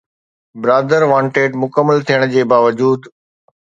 ’برادر 0.63 1.01
wanted‘ 1.11 1.51
مڪمل 1.63 1.97
ٿيڻ 2.07 2.19
جي 2.35 2.41
باوجود 2.55 2.99